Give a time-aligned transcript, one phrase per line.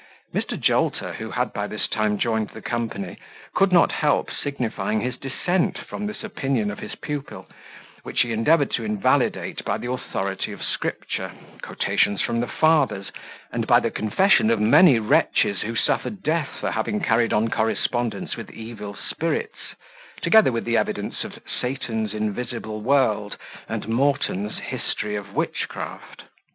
[0.33, 0.59] Mr.
[0.59, 3.19] Jolter, who had by this time joined the company,
[3.53, 7.47] could not help signifying his dissent from this opinion of his pupil,
[8.01, 13.11] which he endeavoured to invalidate by the authority of Scripture, quotations from the Fathers,
[13.51, 18.49] and the confession of many wretches who suffered death for having carried on correspondence with
[18.49, 19.75] evil spirits
[20.23, 23.37] together with the evidence of "Satan's Invisible World,"
[23.69, 26.23] and Moreton's "History of Witchcraft."